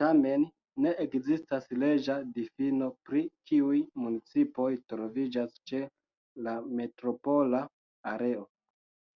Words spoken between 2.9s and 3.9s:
pri kiuj